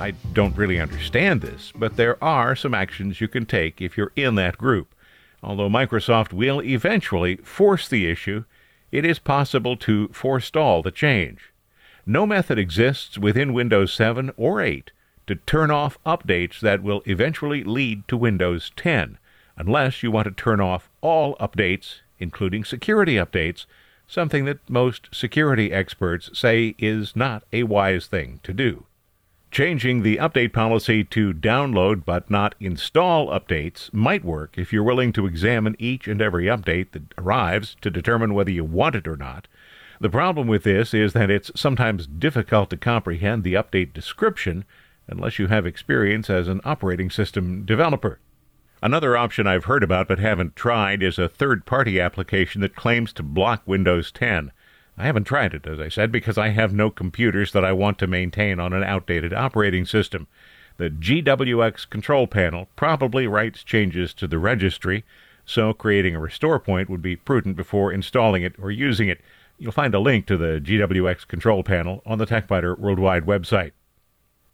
I 0.00 0.12
don't 0.32 0.56
really 0.56 0.80
understand 0.80 1.40
this, 1.40 1.72
but 1.74 1.96
there 1.96 2.22
are 2.22 2.56
some 2.56 2.74
actions 2.74 3.20
you 3.20 3.28
can 3.28 3.46
take 3.46 3.80
if 3.80 3.96
you're 3.96 4.12
in 4.16 4.34
that 4.36 4.58
group. 4.58 4.94
Although 5.42 5.68
Microsoft 5.68 6.32
will 6.32 6.62
eventually 6.62 7.36
force 7.36 7.88
the 7.88 8.10
issue, 8.10 8.44
it 8.90 9.04
is 9.04 9.18
possible 9.18 9.76
to 9.78 10.08
forestall 10.08 10.82
the 10.82 10.90
change. 10.90 11.52
No 12.04 12.26
method 12.26 12.58
exists 12.58 13.18
within 13.18 13.52
Windows 13.52 13.92
7 13.92 14.32
or 14.36 14.60
8 14.60 14.90
to 15.26 15.36
turn 15.36 15.70
off 15.70 15.98
updates 16.04 16.60
that 16.60 16.82
will 16.82 17.02
eventually 17.06 17.62
lead 17.64 18.06
to 18.08 18.16
Windows 18.16 18.72
10, 18.76 19.18
unless 19.56 20.02
you 20.02 20.10
want 20.10 20.26
to 20.26 20.30
turn 20.32 20.60
off 20.60 20.88
all 21.00 21.36
updates 21.36 22.00
including 22.22 22.64
security 22.64 23.16
updates, 23.16 23.66
something 24.06 24.44
that 24.44 24.70
most 24.70 25.08
security 25.12 25.72
experts 25.72 26.30
say 26.38 26.74
is 26.78 27.16
not 27.16 27.42
a 27.52 27.64
wise 27.64 28.06
thing 28.06 28.38
to 28.44 28.52
do. 28.52 28.86
Changing 29.52 30.02
the 30.02 30.16
update 30.16 30.54
policy 30.54 31.04
to 31.04 31.34
download 31.34 32.06
but 32.06 32.30
not 32.30 32.54
install 32.58 33.28
updates 33.28 33.92
might 33.92 34.24
work 34.24 34.54
if 34.56 34.72
you're 34.72 34.82
willing 34.82 35.12
to 35.12 35.26
examine 35.26 35.76
each 35.78 36.08
and 36.08 36.22
every 36.22 36.46
update 36.46 36.92
that 36.92 37.12
arrives 37.18 37.76
to 37.82 37.90
determine 37.90 38.32
whether 38.32 38.50
you 38.50 38.64
want 38.64 38.94
it 38.94 39.06
or 39.06 39.18
not. 39.18 39.48
The 40.00 40.08
problem 40.08 40.46
with 40.48 40.64
this 40.64 40.94
is 40.94 41.12
that 41.12 41.30
it's 41.30 41.50
sometimes 41.54 42.06
difficult 42.06 42.70
to 42.70 42.78
comprehend 42.78 43.44
the 43.44 43.52
update 43.52 43.92
description 43.92 44.64
unless 45.06 45.38
you 45.38 45.48
have 45.48 45.66
experience 45.66 46.30
as 46.30 46.48
an 46.48 46.62
operating 46.64 47.10
system 47.10 47.66
developer. 47.66 48.20
Another 48.82 49.18
option 49.18 49.46
I've 49.46 49.66
heard 49.66 49.82
about 49.82 50.08
but 50.08 50.18
haven't 50.18 50.56
tried 50.56 51.02
is 51.02 51.18
a 51.18 51.28
third 51.28 51.66
party 51.66 52.00
application 52.00 52.62
that 52.62 52.74
claims 52.74 53.12
to 53.12 53.22
block 53.22 53.60
Windows 53.66 54.10
10. 54.12 54.50
I 55.02 55.06
haven't 55.06 55.24
tried 55.24 55.52
it, 55.52 55.66
as 55.66 55.80
I 55.80 55.88
said, 55.88 56.12
because 56.12 56.38
I 56.38 56.50
have 56.50 56.72
no 56.72 56.88
computers 56.88 57.50
that 57.54 57.64
I 57.64 57.72
want 57.72 57.98
to 57.98 58.06
maintain 58.06 58.60
on 58.60 58.72
an 58.72 58.84
outdated 58.84 59.32
operating 59.32 59.84
system. 59.84 60.28
The 60.76 60.90
GWX 60.90 61.90
control 61.90 62.28
panel 62.28 62.68
probably 62.76 63.26
writes 63.26 63.64
changes 63.64 64.14
to 64.14 64.28
the 64.28 64.38
registry, 64.38 65.02
so 65.44 65.72
creating 65.72 66.14
a 66.14 66.20
restore 66.20 66.60
point 66.60 66.88
would 66.88 67.02
be 67.02 67.16
prudent 67.16 67.56
before 67.56 67.92
installing 67.92 68.44
it 68.44 68.54
or 68.62 68.70
using 68.70 69.08
it. 69.08 69.20
You'll 69.58 69.72
find 69.72 69.92
a 69.92 69.98
link 69.98 70.26
to 70.26 70.36
the 70.36 70.60
GWX 70.60 71.26
control 71.26 71.64
panel 71.64 72.00
on 72.06 72.18
the 72.18 72.26
TechByter 72.26 72.78
Worldwide 72.78 73.26
website. 73.26 73.72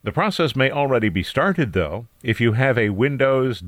The 0.02 0.12
process 0.12 0.56
may 0.56 0.70
already 0.70 1.10
be 1.10 1.22
started, 1.22 1.74
though, 1.74 2.06
if 2.22 2.40
you 2.40 2.52
have 2.52 2.78
a 2.78 2.88
Windows 2.88 3.62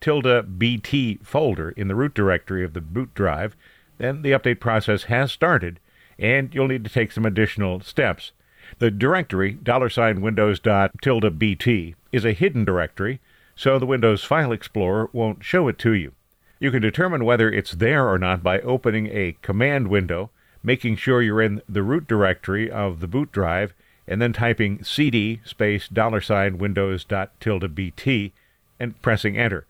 tilde 0.00 0.58
bt 0.60 1.18
folder 1.24 1.70
in 1.70 1.88
the 1.88 1.96
root 1.96 2.14
directory 2.14 2.62
of 2.62 2.72
the 2.72 2.80
boot 2.80 3.12
drive, 3.14 3.56
then 3.98 4.22
the 4.22 4.30
update 4.30 4.60
process 4.60 5.04
has 5.04 5.32
started, 5.32 5.80
and 6.18 6.54
you'll 6.54 6.68
need 6.68 6.84
to 6.84 6.90
take 6.90 7.12
some 7.12 7.26
additional 7.26 7.80
steps. 7.80 8.32
The 8.78 8.90
directory, 8.90 9.52
dollar 9.52 9.88
sign 9.88 10.20
windows 10.20 10.60
tilde 10.60 11.38
bt, 11.38 11.94
is 12.12 12.24
a 12.24 12.32
hidden 12.32 12.64
directory, 12.64 13.20
so 13.56 13.78
the 13.78 13.86
Windows 13.86 14.24
File 14.24 14.52
Explorer 14.52 15.10
won't 15.12 15.44
show 15.44 15.68
it 15.68 15.78
to 15.78 15.92
you. 15.92 16.12
You 16.58 16.70
can 16.70 16.82
determine 16.82 17.24
whether 17.24 17.50
it's 17.50 17.72
there 17.72 18.08
or 18.08 18.18
not 18.18 18.42
by 18.42 18.60
opening 18.60 19.08
a 19.08 19.36
command 19.42 19.88
window, 19.88 20.30
making 20.62 20.96
sure 20.96 21.20
you're 21.22 21.42
in 21.42 21.62
the 21.68 21.82
root 21.82 22.06
directory 22.06 22.70
of 22.70 23.00
the 23.00 23.06
boot 23.08 23.30
drive, 23.32 23.74
and 24.08 24.20
then 24.20 24.32
typing 24.32 24.82
cd 24.82 25.40
space 25.44 25.88
dollar 25.88 26.20
sign 26.20 26.58
windows 26.58 27.04
dot 27.04 27.38
tilde 27.40 27.74
bt 27.74 28.32
and 28.80 29.00
pressing 29.02 29.36
enter. 29.36 29.66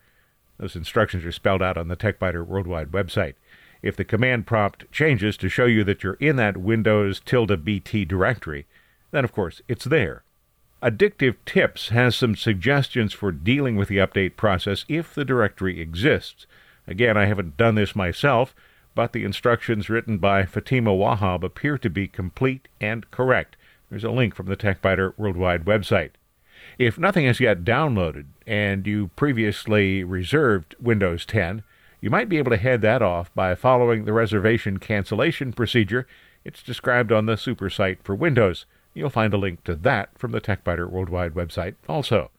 Those 0.59 0.77
instructions 0.77 1.25
are 1.25 1.33
spelled 1.33 1.63
out 1.63 1.77
on 1.77 1.89
the 1.89 1.97
TechByter 1.97 2.47
Worldwide 2.47 2.91
website. 2.91 3.35
If 3.85 3.97
the 3.97 4.05
command 4.05 4.47
prompt 4.47 4.91
changes 4.91 5.37
to 5.37 5.51
show 5.51 5.67
you 5.67 5.85
that 5.85 6.03
you're 6.03 6.15
in 6.15 6.37
that 6.37 6.57
Windows 6.57 7.21
tilde 7.21 7.67
BT 7.67 8.07
directory, 8.07 8.65
then 9.11 9.25
of 9.25 9.33
course 9.33 9.61
it's 9.69 9.85
there. 9.85 10.25
Addictive 10.83 11.37
Tips 11.45 11.91
has 11.91 12.17
some 12.17 12.35
suggestions 12.35 13.13
for 13.13 13.31
dealing 13.31 13.77
with 13.77 13.89
the 13.89 13.99
update 13.99 14.37
process 14.37 14.87
if 14.89 15.15
the 15.15 15.23
directory 15.23 15.83
exists. 15.83 16.47
Again, 16.87 17.19
I 17.19 17.27
haven't 17.27 17.59
done 17.59 17.75
this 17.75 17.95
myself, 17.95 18.55
but 18.95 19.13
the 19.13 19.23
instructions 19.23 19.91
written 19.91 20.17
by 20.17 20.47
Fatima 20.47 20.93
Wahab 20.93 21.45
appear 21.45 21.77
to 21.77 21.91
be 21.91 22.09
complete 22.09 22.69
and 22.81 23.11
correct. 23.11 23.55
There's 23.91 24.03
a 24.03 24.11
link 24.11 24.35
from 24.35 24.47
the 24.47 24.57
TechByter 24.57 25.13
Worldwide 25.19 25.67
website. 25.67 26.13
If 26.79 26.99
nothing 26.99 27.27
has 27.27 27.39
yet 27.39 27.65
downloaded 27.65 28.25
and 28.47 28.87
you 28.87 29.11
previously 29.15 30.03
reserved 30.03 30.75
Windows 30.81 31.27
10, 31.27 31.63
you 32.05 32.11
might 32.11 32.29
be 32.29 32.37
able 32.37 32.51
to 32.51 32.59
head 32.59 32.83
that 32.83 33.01
off 33.01 33.35
by 33.35 33.55
following 33.55 34.05
the 34.05 34.13
reservation 34.13 34.77
cancellation 34.77 35.55
procedure. 35.55 36.07
It's 36.45 36.63
described 36.63 37.11
on 37.11 37.25
the 37.25 37.39
super 37.39 37.71
site 37.71 38.03
for 38.05 38.15
Windows. 38.15 38.67
You'll 38.93 39.09
find 39.09 39.33
a 39.33 39.39
link 39.39 39.65
to 39.65 39.75
that 39.75 40.11
from 40.19 40.33
the 40.33 40.41
TechByter 40.43 40.91
Worldwide 40.91 41.33
website 41.33 41.77
also. 41.89 42.31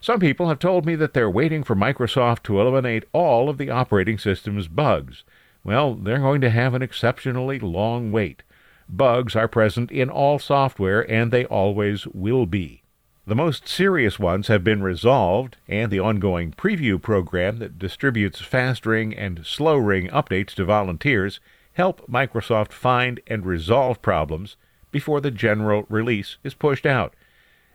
Some 0.00 0.20
people 0.20 0.46
have 0.46 0.60
told 0.60 0.86
me 0.86 0.94
that 0.94 1.12
they're 1.12 1.28
waiting 1.28 1.64
for 1.64 1.74
Microsoft 1.74 2.44
to 2.44 2.60
eliminate 2.60 3.02
all 3.12 3.48
of 3.48 3.58
the 3.58 3.68
operating 3.68 4.16
system's 4.16 4.68
bugs. 4.68 5.24
Well, 5.64 5.96
they're 5.96 6.20
going 6.20 6.40
to 6.42 6.50
have 6.50 6.74
an 6.74 6.82
exceptionally 6.82 7.58
long 7.58 8.12
wait. 8.12 8.44
Bugs 8.88 9.34
are 9.34 9.48
present 9.48 9.90
in 9.90 10.08
all 10.08 10.38
software, 10.38 11.10
and 11.10 11.32
they 11.32 11.46
always 11.46 12.06
will 12.06 12.46
be. 12.46 12.84
The 13.26 13.36
most 13.36 13.68
serious 13.68 14.18
ones 14.18 14.48
have 14.48 14.64
been 14.64 14.82
resolved, 14.82 15.58
and 15.68 15.92
the 15.92 16.00
ongoing 16.00 16.52
preview 16.52 17.00
program 17.00 17.58
that 17.58 17.78
distributes 17.78 18.40
fast 18.40 18.86
ring 18.86 19.14
and 19.14 19.44
slow 19.44 19.76
ring 19.76 20.08
updates 20.08 20.54
to 20.54 20.64
volunteers 20.64 21.38
help 21.74 22.06
Microsoft 22.10 22.72
find 22.72 23.20
and 23.26 23.44
resolve 23.44 24.00
problems 24.02 24.56
before 24.90 25.20
the 25.20 25.30
general 25.30 25.84
release 25.88 26.38
is 26.42 26.54
pushed 26.54 26.86
out. 26.86 27.14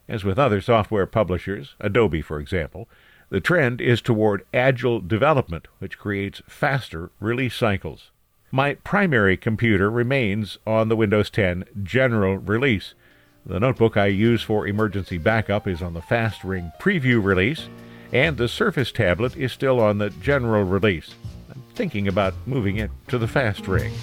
As 0.07 0.23
with 0.23 0.37
other 0.37 0.61
software 0.61 1.05
publishers, 1.05 1.75
Adobe 1.79 2.21
for 2.21 2.39
example, 2.39 2.89
the 3.29 3.39
trend 3.39 3.81
is 3.81 4.01
toward 4.01 4.45
agile 4.53 4.99
development, 4.99 5.67
which 5.79 5.97
creates 5.97 6.41
faster 6.47 7.11
release 7.19 7.55
cycles. 7.55 8.11
My 8.51 8.75
primary 8.75 9.37
computer 9.37 9.89
remains 9.89 10.57
on 10.65 10.89
the 10.89 10.95
Windows 10.95 11.29
10 11.29 11.65
general 11.83 12.37
release. 12.37 12.93
The 13.47 13.59
notebook 13.59 13.95
I 13.95 14.07
use 14.07 14.41
for 14.41 14.65
emergency 14.65 15.19
backup 15.19 15.67
is 15.67 15.83
on 15.83 15.93
the 15.93 16.01
Fast 16.01 16.43
Ring 16.43 16.71
preview 16.81 17.23
release, 17.23 17.69
and 18.11 18.37
the 18.37 18.47
Surface 18.47 18.91
tablet 18.91 19.37
is 19.37 19.51
still 19.51 19.79
on 19.79 19.99
the 19.99 20.09
general 20.09 20.63
release. 20.63 21.13
I'm 21.53 21.61
thinking 21.75 22.07
about 22.07 22.33
moving 22.47 22.77
it 22.77 22.89
to 23.09 23.19
the 23.19 23.27
Fast 23.27 23.67
Ring. 23.67 23.93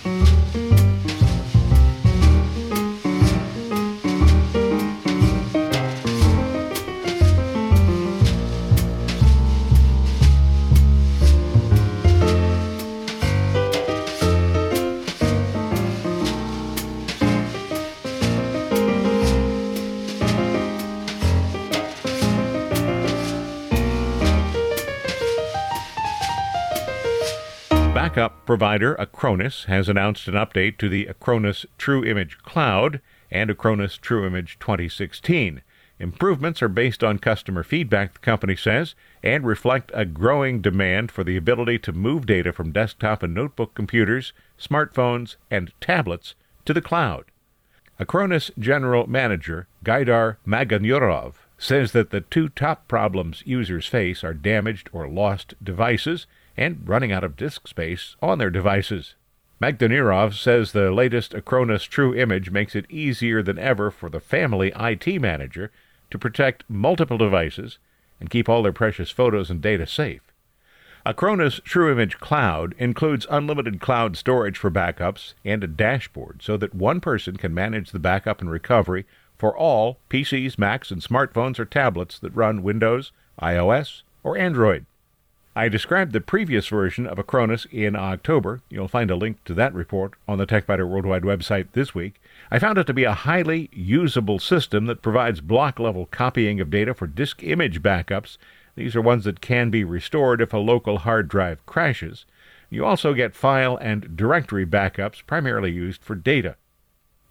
Provider 28.53 28.95
Acronis 28.97 29.65
has 29.65 29.89
announced 29.89 30.29
an 30.29 30.35
update 30.35 30.77
to 30.77 30.91
the 30.91 31.07
Acronis 31.07 31.65
True 31.79 32.05
Image 32.05 32.37
Cloud 32.41 33.01
and 33.31 33.49
Acronis 33.49 33.99
True 33.99 34.27
Image 34.27 34.59
2016. 34.59 35.63
Improvements 35.99 36.61
are 36.61 36.69
based 36.69 37.03
on 37.03 37.19
customer 37.19 37.63
feedback, 37.63 38.13
the 38.13 38.19
company 38.19 38.55
says, 38.55 38.95
and 39.23 39.47
reflect 39.47 39.91
a 39.95 40.05
growing 40.05 40.61
demand 40.61 41.11
for 41.11 41.25
the 41.25 41.39
ability 41.39 41.79
to 41.79 41.95
move 41.95 42.27
data 42.27 42.53
from 42.53 42.73
desktop 42.73 43.23
and 43.23 43.33
notebook 43.33 43.73
computers, 43.73 44.35
smartphones, 44.61 45.37
and 45.51 45.73
tablets 45.81 46.35
to 46.67 46.75
the 46.75 46.83
cloud. 46.83 47.25
Acronis 47.99 48.51
General 48.59 49.07
Manager 49.07 49.67
Gaidar 49.83 50.37
Magdanurov 50.47 51.37
says 51.57 51.93
that 51.93 52.11
the 52.11 52.21
two 52.21 52.51
top 52.51 52.87
problems 52.87 53.43
users 53.47 53.87
face 53.87 54.23
are 54.23 54.35
damaged 54.35 54.91
or 54.93 55.09
lost 55.09 55.55
devices 55.65 56.27
and 56.57 56.87
running 56.87 57.13
out 57.13 57.25
of 57.25 57.37
disk 57.37 57.67
space 57.69 58.17
on 58.23 58.39
their 58.39 58.51
devices. 58.51 59.15
Magdanurov 59.61 60.35
says 60.35 60.73
the 60.73 60.91
latest 60.91 61.33
Acronis 61.33 61.87
True 61.87 62.15
Image 62.15 62.51
makes 62.51 62.75
it 62.75 62.91
easier 62.91 63.43
than 63.43 63.59
ever 63.59 63.91
for 63.91 64.09
the 64.09 64.19
family 64.19 64.73
IT 64.75 65.21
manager 65.21 65.71
to 66.11 66.19
protect 66.19 66.65
multiple 66.69 67.17
devices 67.17 67.79
and 68.19 68.29
keep 68.29 68.49
all 68.49 68.63
their 68.63 68.73
precious 68.73 69.11
photos 69.11 69.51
and 69.51 69.61
data 69.61 69.87
safe. 69.87 70.33
Acronis 71.07 71.63
True 71.65 71.91
Image 71.91 72.19
Cloud 72.19 72.75
includes 72.79 73.27
unlimited 73.31 73.81
cloud 73.81 74.17
storage 74.17 74.57
for 74.57 74.71
backups 74.71 75.35
and 75.45 75.65
a 75.65 75.67
dashboard 75.67 76.43
so 76.43 76.57
that 76.57 76.75
one 76.75 77.01
person 77.01 77.37
can 77.37 77.53
manage 77.53 77.91
the 77.91 77.99
backup 77.99 78.41
and 78.41 78.51
recovery 78.51 79.05
for 79.37 79.57
all 79.57 79.99
PCs, 80.11 80.59
Macs, 80.59 80.93
and 80.93 81.03
smartphones 81.03 81.59
or 81.59 81.65
tablets 81.65 82.19
that 82.21 82.37
run 82.37 82.63
Windows, 82.63 83.11
iOS, 83.41 84.03
or 84.23 84.39
Android. 84.39 84.87
I 85.55 85.69
described 85.69 86.15
the 86.15 86.23
previous 86.23 86.69
version 86.69 87.07
of 87.07 87.19
Acronis 87.19 87.67
in 87.71 87.95
October. 87.95 88.63
You'll 88.71 88.89
find 88.89 89.11
a 89.11 89.17
link 89.17 89.45
to 89.45 89.53
that 89.53 89.75
report 89.75 90.15
on 90.27 90.39
the 90.39 90.47
TechByter 90.47 90.89
Worldwide 90.89 91.25
website 91.25 91.67
this 91.73 91.95
week. 91.95 92.23
I 92.51 92.59
found 92.59 92.79
it 92.79 92.87
to 92.87 92.95
be 92.95 93.05
a 93.05 93.13
highly 93.13 93.69
usable 93.71 94.39
system 94.39 94.87
that 94.87 95.03
provides 95.03 95.43
block 95.43 95.79
level 95.79 96.07
copying 96.07 96.59
of 96.59 96.71
data 96.71 96.95
for 96.95 97.07
disk 97.07 97.43
image 97.43 97.83
backups. 97.83 98.39
These 98.77 98.97
are 98.97 99.03
ones 99.03 99.25
that 99.25 99.43
can 99.43 99.69
be 99.69 99.85
restored 99.85 100.41
if 100.41 100.55
a 100.55 100.59
local 100.59 100.99
hard 100.99 101.29
drive 101.29 101.65
crashes. 101.67 102.25
You 102.71 102.87
also 102.87 103.13
get 103.13 103.37
file 103.37 103.77
and 103.77 104.17
directory 104.17 104.65
backups, 104.65 105.21
primarily 105.27 105.71
used 105.71 106.03
for 106.03 106.15
data. 106.15 106.57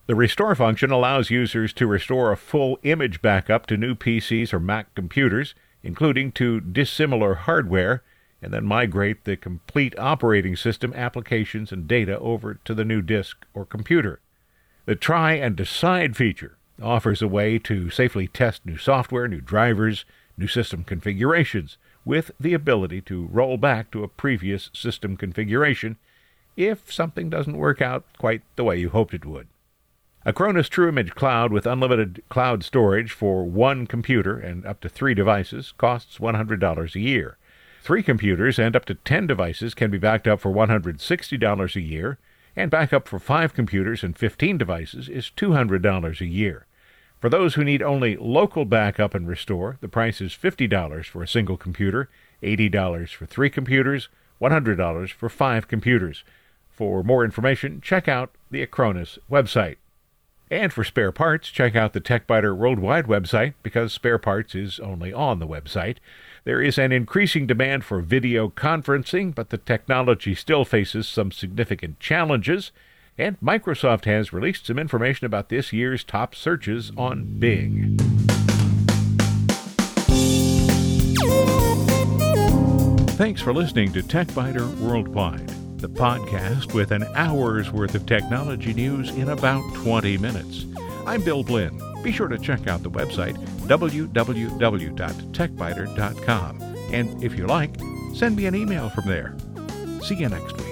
The 0.06 0.14
restore 0.14 0.54
function 0.54 0.92
allows 0.92 1.32
users 1.32 1.74
to 1.74 1.88
restore 1.88 2.32
a 2.32 2.38
full 2.38 2.78
image 2.84 3.24
backup 3.24 3.66
to 3.66 3.78
new 3.78 3.96
PCs 3.96 4.54
or 4.54 4.60
Mac 4.60 4.94
computers, 4.94 5.56
including 5.82 6.32
to 6.34 6.60
dissimilar 6.60 7.34
hardware 7.34 8.04
and 8.42 8.54
then 8.54 8.66
migrate 8.66 9.24
the 9.24 9.38
complete 9.38 9.98
operating 10.00 10.56
system 10.56 10.94
applications 10.94 11.72
and 11.72 11.88
data 11.88 12.18
over 12.20 12.56
to 12.66 12.74
the 12.74 12.86
new 12.86 13.02
disk 13.02 13.46
or 13.54 13.66
computer. 13.66 14.20
The 14.86 14.96
Try 14.96 15.34
and 15.34 15.56
Decide 15.56 16.18
feature 16.18 16.58
offers 16.82 17.22
a 17.22 17.28
way 17.28 17.60
to 17.60 17.90
safely 17.90 18.28
test 18.28 18.66
new 18.66 18.78
software, 18.78 19.28
new 19.28 19.42
drivers, 19.42 20.06
new 20.38 20.48
system 20.48 20.84
configurations, 20.84 21.78
with 22.04 22.32
the 22.40 22.54
ability 22.54 23.02
to 23.02 23.28
roll 23.28 23.58
back 23.58 23.92
to 23.92 24.04
a 24.04 24.08
previous 24.08 24.72
system 24.74 25.16
configuration 25.16 25.98
if 26.58 26.92
something 26.92 27.30
doesn't 27.30 27.58
work 27.58 27.82
out 27.82 28.06
quite 28.18 28.42
the 28.56 28.64
way 28.64 28.78
you 28.78 28.90
hoped 28.90 29.14
it 29.14 29.26
would. 29.26 29.48
Acronis 30.26 30.70
True 30.70 30.88
Image 30.88 31.16
Cloud 31.16 31.52
with 31.52 31.66
unlimited 31.66 32.22
cloud 32.30 32.64
storage 32.64 33.12
for 33.12 33.44
one 33.44 33.88
computer 33.88 34.38
and 34.38 34.66
up 34.66 34.80
to 34.82 34.90
three 34.90 35.16
devices 35.16 35.74
costs 35.78 36.20
$100 36.20 36.96
a 36.96 37.00
year. 37.00 37.38
Three 37.84 38.04
computers 38.04 38.60
and 38.60 38.76
up 38.76 38.86
to 38.86 38.94
10 38.94 39.26
devices 39.26 39.74
can 39.74 39.90
be 39.90 39.98
backed 39.98 40.28
up 40.28 40.40
for 40.40 40.52
$160 40.52 41.76
a 41.76 41.82
year, 41.82 42.20
and 42.56 42.70
backup 42.70 43.08
for 43.08 43.18
five 43.18 43.56
computers 43.56 44.04
and 44.04 44.16
15 44.16 44.60
devices 44.60 45.10
is 45.10 45.32
$200 45.36 46.22
a 46.22 46.26
year. 46.28 46.68
For 47.20 47.28
those 47.28 47.56
who 47.56 47.64
need 47.64 47.82
only 47.82 48.16
local 48.18 48.66
backup 48.66 49.16
and 49.16 49.28
restore, 49.28 49.78
the 49.82 49.88
price 49.88 50.22
is 50.22 50.32
$50 50.32 51.06
for 51.06 51.24
a 51.24 51.28
single 51.28 51.58
computer, 51.58 52.08
$80 52.44 53.16
for 53.16 53.26
three 53.26 53.50
computers, 53.50 54.10
$100 54.40 55.12
for 55.12 55.30
five 55.30 55.68
computers. 55.68 56.24
For 56.70 57.04
more 57.04 57.26
information, 57.26 57.82
check 57.82 58.08
out 58.08 58.30
the 58.52 58.66
Acronis 58.66 59.18
website. 59.30 59.78
And 60.52 60.72
for 60.72 60.84
spare 60.84 61.12
parts, 61.12 61.50
check 61.50 61.76
out 61.76 61.94
the 61.94 62.02
TechByter 62.02 62.56
Worldwide 62.56 63.06
website 63.06 63.54
because 63.64 63.94
spare 63.94 64.18
parts 64.20 64.54
is 64.54 64.80
only 64.80 65.12
on 65.14 65.40
the 65.40 65.48
website. 65.48 65.98
There 66.44 66.62
is 66.62 66.80
an 66.80 66.92
increasing 66.92 67.46
demand 67.46 67.84
for 67.86 68.02
video 68.02 68.50
conferencing, 68.50 69.36
but 69.36 69.52
the 69.52 69.60
technology 69.60 70.34
still 70.34 70.66
faces 70.66 71.08
some 71.08 71.32
significant 71.32 72.00
challenges, 72.00 72.72
and 73.16 73.40
Microsoft 73.42 74.06
has 74.06 74.34
released 74.34 74.66
some 74.66 74.80
information 74.80 75.28
about 75.28 75.50
this 75.50 75.72
year's 75.72 76.04
top 76.04 76.34
searches 76.34 76.92
on 76.98 77.38
Bing. 77.38 77.96
Thanks 83.18 83.40
for 83.40 83.54
listening 83.54 83.94
to 83.94 84.02
TechByter 84.02 84.80
Worldwide, 84.80 85.48
the 85.80 85.90
podcast 85.90 86.74
with 86.74 86.92
an 86.92 87.04
hour's 87.14 87.72
worth 87.72 87.94
of 87.94 88.08
technology 88.08 88.74
news 88.74 89.12
in 89.12 89.30
about 89.30 89.62
20 89.76 90.18
minutes. 90.18 90.66
I'm 91.06 91.22
Bill 91.24 91.44
Blinn. 91.44 91.80
Be 92.02 92.12
sure 92.12 92.28
to 92.28 92.40
check 92.40 92.66
out 92.66 92.82
the 92.82 92.90
website 92.90 93.38
www.techbyter.com. 93.72 96.62
And 96.92 97.24
if 97.24 97.38
you 97.38 97.48
like, 97.48 97.80
send 98.14 98.36
me 98.36 98.46
an 98.46 98.54
email 98.54 98.90
from 98.90 99.08
there. 99.08 99.34
See 100.02 100.16
you 100.16 100.28
next 100.28 100.58
week. 100.58 100.71